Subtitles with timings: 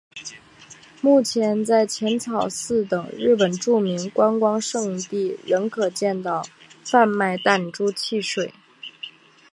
[0.99, 6.43] 目前在浅草寺等日本著名观光胜地仍可见到
[6.83, 8.51] 贩卖弹珠汽水。